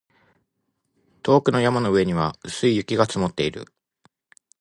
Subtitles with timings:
[1.21, 3.65] 遠くの山の上には薄い雪が積もっている